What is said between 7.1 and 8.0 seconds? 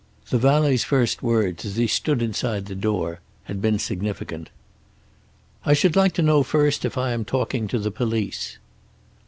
am talking to the